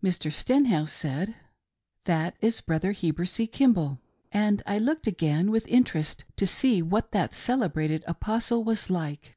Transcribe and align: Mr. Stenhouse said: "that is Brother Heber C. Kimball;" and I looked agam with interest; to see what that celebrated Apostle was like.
Mr. 0.00 0.30
Stenhouse 0.32 0.92
said: 0.92 1.34
"that 2.04 2.36
is 2.40 2.60
Brother 2.60 2.92
Heber 2.92 3.26
C. 3.26 3.48
Kimball;" 3.48 3.98
and 4.30 4.62
I 4.66 4.78
looked 4.78 5.06
agam 5.06 5.48
with 5.50 5.66
interest; 5.66 6.24
to 6.36 6.46
see 6.46 6.80
what 6.80 7.10
that 7.10 7.34
celebrated 7.34 8.04
Apostle 8.06 8.62
was 8.62 8.88
like. 8.88 9.34